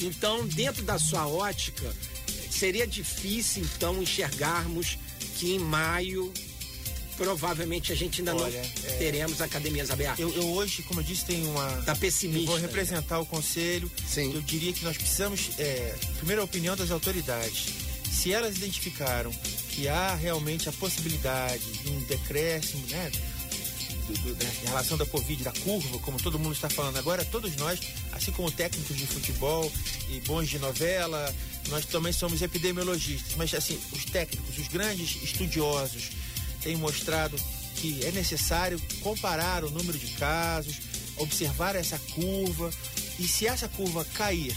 [0.00, 1.94] então, dentro da sua ótica,
[2.50, 4.98] seria difícil então enxergarmos
[5.36, 6.32] que em maio
[7.16, 8.96] provavelmente a gente ainda Olha, não é...
[8.96, 10.18] teremos academias abertas.
[10.18, 11.68] Eu, eu, hoje, como eu disse, tenho uma.
[11.82, 12.42] Tá pessimista.
[12.42, 13.22] Eu vou representar né?
[13.22, 13.90] o conselho.
[14.06, 14.34] Sim.
[14.34, 17.68] Eu diria que nós precisamos, é, primeiro, a opinião das autoridades.
[18.10, 19.30] Se elas identificaram
[19.70, 23.10] que há realmente a possibilidade de um decréscimo, né?
[24.12, 27.80] Do, da relação da Covid, da curva, como todo mundo está falando agora, todos nós,
[28.12, 29.70] assim como técnicos de futebol
[30.08, 31.34] e bons de novela,
[31.68, 33.34] nós também somos epidemiologistas.
[33.36, 36.10] Mas, assim, os técnicos, os grandes estudiosos,
[36.62, 37.36] têm mostrado
[37.76, 40.76] que é necessário comparar o número de casos,
[41.16, 42.70] observar essa curva,
[43.18, 44.54] e se essa curva cair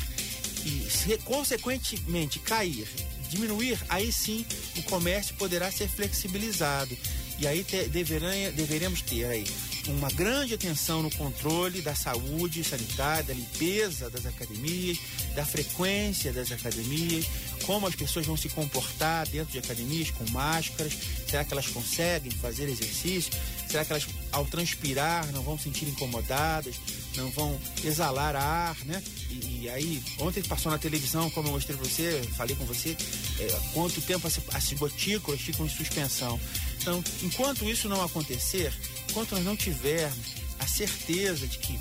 [0.65, 2.87] e se consequentemente cair,
[3.29, 4.45] diminuir, aí sim
[4.77, 6.97] o comércio poderá ser flexibilizado.
[7.39, 9.45] E aí te, deveremos ter aí
[9.87, 14.97] uma grande atenção no controle da saúde sanitária, da limpeza das academias,
[15.35, 17.25] da frequência das academias,
[17.65, 20.93] como as pessoas vão se comportar dentro de academias com máscaras,
[21.27, 23.31] será que elas conseguem fazer exercício?
[23.67, 26.75] Será que elas, ao transpirar, não vão se sentir incomodadas,
[27.15, 29.03] não vão exalar ar, né?
[29.29, 32.95] E, e aí, ontem passou na televisão, como eu mostrei para você, falei com você,
[33.39, 36.39] é, quanto tempo as, as gotículas ficam em suspensão.
[36.87, 38.73] Então, enquanto isso não acontecer,
[39.09, 41.77] enquanto nós não tivermos a certeza de que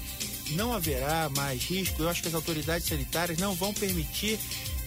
[0.51, 4.37] não haverá mais risco, eu acho que as autoridades sanitárias não vão permitir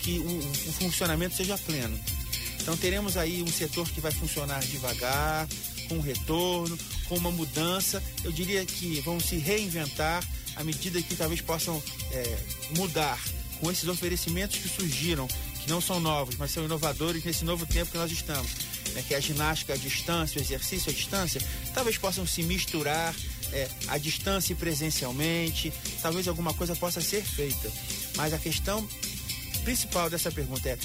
[0.02, 1.98] que o, o funcionamento seja pleno.
[2.60, 5.48] Então teremos aí um setor que vai funcionar devagar,
[5.88, 6.78] com um retorno,
[7.08, 8.04] com uma mudança.
[8.22, 10.22] Eu diria que vão se reinventar
[10.58, 12.38] à medida que talvez possam é,
[12.76, 13.18] mudar
[13.62, 15.30] com esses oferecimentos que surgiram,
[15.64, 18.69] que não são novos, mas são inovadores nesse novo tempo que nós estamos.
[18.94, 21.42] Né, que é a ginástica à distância, o exercício à distância,
[21.74, 23.14] talvez possam se misturar
[23.52, 27.72] é, à distância e presencialmente, talvez alguma coisa possa ser feita.
[28.16, 28.88] Mas a questão
[29.64, 30.78] principal dessa pergunta é: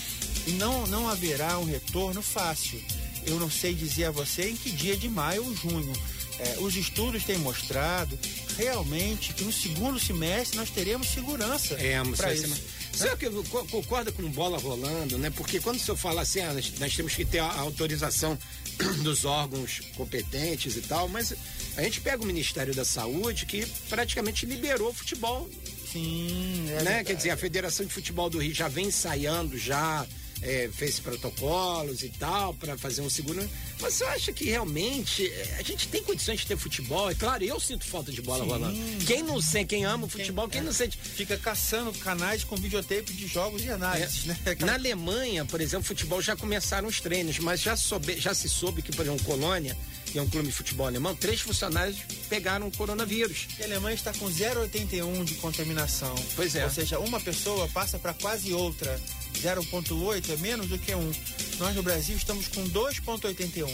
[0.53, 2.81] não, não haverá um retorno fácil.
[3.27, 5.93] Eu não sei dizer a você em que dia de maio ou junho.
[6.39, 8.19] É, os estudos têm mostrado
[8.57, 12.61] realmente que no segundo semestre nós teremos segurança é, para isso.
[12.95, 13.29] Você que
[13.71, 15.31] concorda com bola rolando, né?
[15.31, 18.39] Porque quando o senhor fala assim, ah, nós, nós, temos que ter a autorização
[19.03, 21.35] dos órgãos competentes e tal, mas
[21.77, 25.49] a gente pega o Ministério da Saúde que praticamente liberou o futebol.
[25.91, 27.05] Sim, é né?
[27.05, 30.07] Quer dizer, a Federação de Futebol do Rio já vem ensaiando já
[30.43, 33.49] é, fez protocolos e tal para fazer um seguro.
[33.81, 37.11] Mas você acha que realmente é, a gente tem condições de ter futebol?
[37.11, 38.51] É claro, eu sinto falta de bola Sim.
[38.51, 39.05] rolando.
[39.07, 40.99] Quem não sente, quem ama o futebol, quem, quem é, não sente.
[40.99, 44.29] Fica caçando canais com videotape de jogos e análises, é.
[44.29, 44.39] né?
[44.65, 48.83] Na Alemanha, por exemplo, futebol já começaram os treinos, mas já, soube, já se soube
[48.83, 49.77] que, por exemplo, Colônia
[50.15, 51.99] que é um clube de futebol alemão, três funcionários
[52.29, 53.49] pegaram o coronavírus.
[53.59, 56.15] E a Alemanha está com 0,81 de contaminação.
[56.37, 56.63] Pois é.
[56.63, 58.97] Ou seja, uma pessoa passa para quase outra.
[59.43, 61.13] 0,8 é menos do que um.
[61.59, 63.69] Nós no Brasil estamos com 2,81.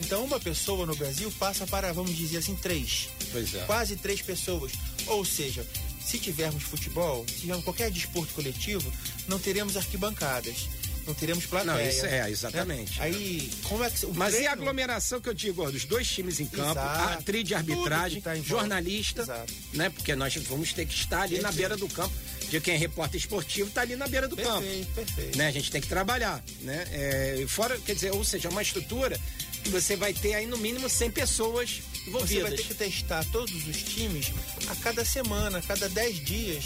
[0.00, 3.08] Então, uma pessoa no Brasil passa para, vamos dizer assim, três.
[3.30, 3.60] Pois é.
[3.60, 4.72] Quase três pessoas.
[5.06, 5.64] Ou seja,
[6.04, 8.92] se tivermos futebol, se tivermos qualquer desporto coletivo,
[9.28, 10.66] não teremos arquibancadas
[11.06, 11.72] não teremos plateia.
[11.72, 12.98] Não, isso é, exatamente.
[12.98, 13.04] Né?
[13.04, 14.06] Aí, como é que.
[14.06, 14.44] Mas treino...
[14.44, 17.12] e a aglomeração que eu digo, dos dois times em campo, Exato.
[17.12, 19.52] a tri de arbitragem, tá jornalista, Exato.
[19.72, 19.88] né?
[19.90, 21.42] Porque nós vamos ter que estar ali perfeito.
[21.42, 22.14] na beira do campo.
[22.50, 24.66] De quem é repórter esportivo está ali na beira do perfeito, campo.
[24.66, 25.38] Perfeito, perfeito.
[25.38, 25.48] Né?
[25.48, 26.86] A gente tem que trabalhar, né?
[26.92, 29.18] É, fora, quer dizer, ou seja, uma estrutura
[29.64, 32.30] que você vai ter aí no mínimo 100 pessoas envolvidas.
[32.30, 34.32] Você vai ter que testar todos os times
[34.68, 36.64] a cada semana, a cada 10 dias,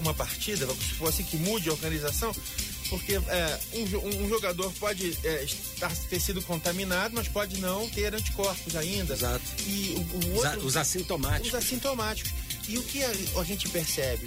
[0.00, 2.34] uma partida, se for assim que mude a organização,
[2.92, 8.14] porque é, um, um, jogador pode é, estar, ter sido contaminado, mas pode não ter
[8.14, 9.14] anticorpos ainda.
[9.14, 9.42] Exato.
[9.66, 11.48] E o, o outro, os assintomáticos.
[11.48, 12.30] Os assintomáticos.
[12.68, 14.26] E o que a, a, gente percebe?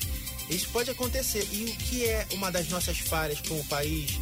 [0.49, 1.47] Isso pode acontecer.
[1.51, 4.17] E o que é uma das nossas falhas como país?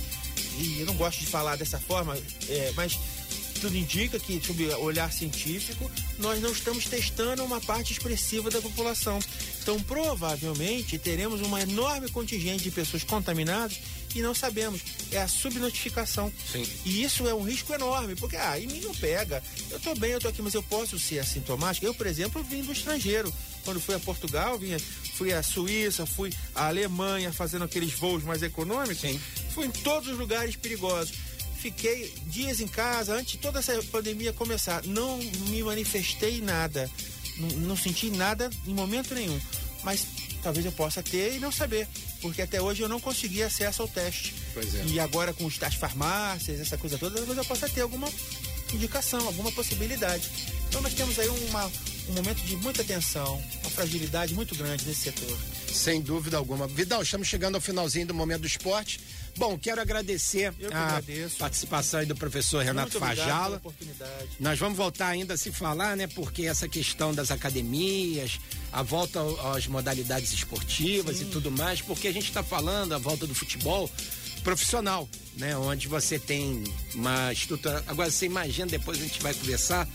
[0.60, 2.18] E eu não gosto de falar dessa forma,
[2.50, 3.00] é, mas
[3.62, 9.20] tudo indica que, sob olhar científico, nós não estamos testando uma parte expressiva da população.
[9.62, 13.80] Então, provavelmente, teremos uma enorme contingente de pessoas contaminadas
[14.16, 14.82] e não sabemos.
[15.12, 16.32] É a subnotificação.
[16.52, 16.66] Sim.
[16.86, 19.44] E isso é um risco enorme, porque, ah, em mim não pega.
[19.70, 21.86] Eu tô bem, eu tô aqui, mas eu posso ser assintomático.
[21.86, 23.34] Eu, por exemplo, vim do estrangeiro.
[23.64, 24.78] Quando fui a Portugal, vinha,
[25.16, 29.00] fui à Suíça, fui à Alemanha fazendo aqueles voos mais econômicos.
[29.00, 29.20] Sim.
[29.54, 31.16] Fui em todos os lugares perigosos.
[31.58, 34.84] Fiquei dias em casa antes de toda essa pandemia começar.
[34.84, 36.92] Não me manifestei nada.
[37.38, 39.40] Não, não senti nada em momento nenhum.
[39.82, 40.06] Mas
[40.44, 41.88] talvez eu possa ter e não saber
[42.22, 44.36] porque até hoje eu não consegui acesso ao teste.
[44.54, 44.86] Pois é.
[44.86, 48.08] E agora com as farmácias, essa coisa toda, talvez eu possa ter alguma
[48.74, 50.30] indicação, alguma possibilidade.
[50.70, 51.72] Então nós temos aí uma,
[52.10, 55.38] um momento de muita tensão, uma fragilidade muito grande nesse setor.
[55.68, 56.68] Sem dúvida alguma.
[56.68, 59.00] Vidal, estamos chegando ao finalzinho do momento do esporte.
[59.36, 61.38] Bom, quero agradecer que a agradeço.
[61.38, 63.60] participação aí do professor Renato Fajala.
[64.40, 66.06] Nós vamos voltar ainda a se falar, né?
[66.08, 68.40] Porque essa questão das academias,
[68.72, 69.20] a volta
[69.56, 71.24] às modalidades esportivas Sim.
[71.24, 73.90] e tudo mais, porque a gente está falando a volta do futebol
[74.44, 75.58] profissional, né?
[75.58, 76.64] Onde você tem
[76.94, 77.84] uma estrutura.
[77.88, 79.88] Agora você imagina, depois a gente vai conversar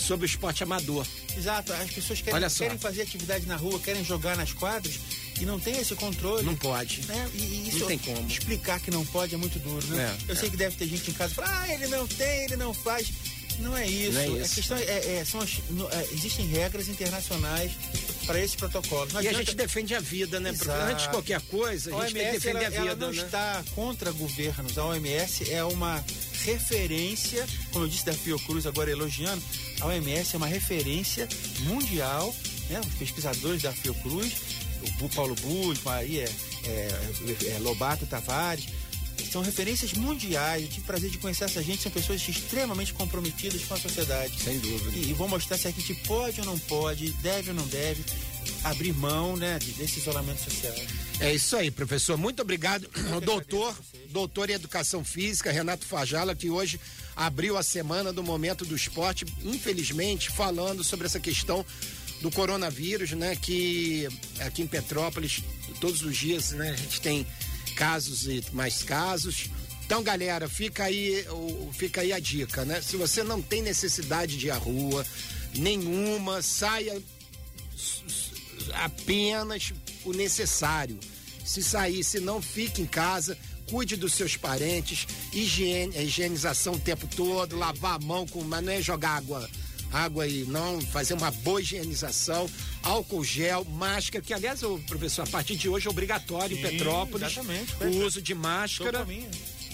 [0.00, 1.06] sobre o esporte amador.
[1.36, 4.98] Exato, as pessoas querem, querem fazer atividade na rua, querem jogar nas quadras
[5.40, 6.42] e não tem esse controle.
[6.44, 7.06] Não pode.
[7.06, 7.30] Né?
[7.34, 8.26] E, e isso não tem como.
[8.28, 10.16] Explicar que não pode é muito duro, né?
[10.28, 10.38] É, Eu é.
[10.38, 12.74] sei que deve ter gente em casa que fala, ah, ele não tem, ele não
[12.74, 13.10] faz.
[13.58, 14.12] Não é isso.
[14.12, 14.54] Não é A isso.
[14.54, 14.82] questão é,
[15.18, 17.72] é, são as- no- é, existem regras internacionais
[18.26, 19.08] para esse protocolo.
[19.12, 20.50] Não E a gente defende a vida, né?
[20.50, 20.90] Exato.
[20.90, 23.12] Antes de qualquer coisa, A a gente tem que defender ela, a ela vida, não
[23.12, 23.22] né?
[23.24, 24.78] está contra governos.
[24.78, 26.04] A OMS é uma
[26.44, 29.42] referência, como eu disse da Fiocruz agora elogiando,
[29.80, 31.28] a OMS é uma referência
[31.60, 32.34] mundial,
[32.70, 32.80] né?
[32.80, 34.32] Os pesquisadores da Fiocruz,
[35.00, 36.28] o Paulo Bulho, aí é,
[36.64, 36.88] é,
[37.56, 38.66] é Lobato Tavares,
[39.30, 40.62] são referências mundiais.
[40.62, 44.40] Eu tive o prazer de conhecer essa gente, são pessoas extremamente comprometidas com a sociedade.
[44.42, 44.96] Sem dúvida.
[44.96, 48.04] E, e vão mostrar se a gente pode ou não pode, deve ou não deve
[48.64, 50.74] abrir mão, né, de- desse isolamento social.
[51.20, 52.16] É isso aí, professor.
[52.16, 52.88] Muito obrigado.
[53.24, 53.76] Doutor,
[54.10, 56.80] doutor em educação física, Renato Fajala, que hoje
[57.14, 61.64] abriu a semana do momento do esporte, infelizmente, falando sobre essa questão
[62.22, 63.36] do coronavírus, né?
[63.36, 64.08] Que
[64.40, 65.42] aqui em Petrópolis,
[65.80, 67.26] todos os dias, né, a gente tem
[67.78, 69.48] casos e mais casos.
[69.86, 71.24] Então, galera, fica aí,
[71.72, 72.82] fica aí a dica, né?
[72.82, 75.06] Se você não tem necessidade de ir à rua
[75.54, 77.00] nenhuma, saia
[78.74, 79.72] apenas
[80.04, 80.98] o necessário.
[81.44, 83.38] Se sair, se não, fique em casa,
[83.70, 88.72] cuide dos seus parentes, higiene, higienização o tempo todo, lavar a mão com, mas não
[88.72, 89.48] é jogar água,
[89.92, 92.50] água aí, não, fazer uma boa higienização,
[92.88, 96.68] álcool gel, máscara, que aliás, ô, professor, a partir de hoje é obrigatório em Sim,
[96.68, 97.74] Petrópolis exatamente.
[97.84, 99.06] o uso de máscara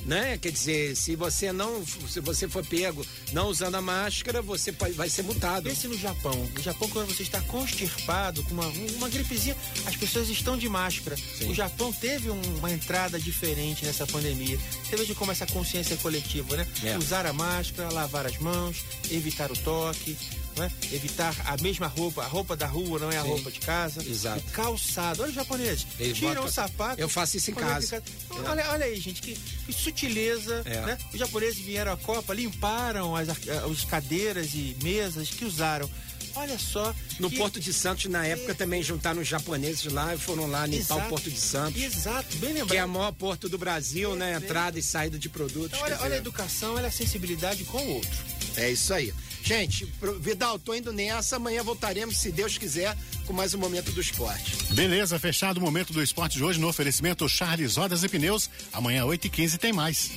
[0.06, 0.36] né?
[0.36, 4.92] Quer dizer, se você não, se você for pego não usando a máscara, você pode-
[4.92, 5.66] vai ser multado.
[5.66, 6.34] Pense no Japão.
[6.54, 8.66] No Japão, quando você está constipado com uma,
[8.98, 11.16] uma gripezinha, as pessoas estão de máscara.
[11.48, 14.58] O Japão teve um- uma entrada diferente nessa pandemia.
[14.84, 16.66] Você veja como essa consciência é coletiva, né?
[16.82, 16.98] É.
[16.98, 20.18] Usar a máscara, lavar as mãos, evitar o toque.
[20.56, 20.70] Não é?
[20.92, 23.28] Evitar a mesma roupa, a roupa da rua não é a Sim.
[23.28, 24.02] roupa de casa.
[24.02, 24.40] Exato.
[24.40, 27.00] O calçado, olha os japoneses, Eles tiram botam- o sapato.
[27.00, 28.02] Eu faço isso em casa.
[28.02, 30.80] fica- Olha, olha aí, gente, que, que sutileza, É.
[30.82, 30.98] né?
[31.12, 35.88] Os japoneses vieram à Copa, limparam as, as cadeiras e mesas que usaram.
[36.36, 36.92] Olha só.
[37.20, 40.66] No que- Porto de Santos, na época, também juntaram os japoneses lá e foram lá
[40.66, 41.06] limpar Exato.
[41.06, 41.80] o Porto de Santos.
[41.80, 42.88] Exato, bem Que é o lembrado.
[42.88, 44.32] maior porto do Brasil, né?
[44.32, 44.44] Perfeito.
[44.50, 45.78] Entrada e saída de produtos.
[45.78, 48.10] Então, olha, olha a educação, olha a sensibilidade com o outro.
[48.56, 49.14] É isso aí.
[49.44, 49.86] Gente,
[50.20, 51.36] Vidal, tô indo nessa.
[51.36, 54.56] Amanhã voltaremos, se Deus quiser, com mais um momento do esporte.
[54.72, 58.48] Beleza, fechado o momento do esporte de hoje no oferecimento Charles Rodas e Pneus.
[58.72, 60.12] Amanhã, 8h15, tem mais.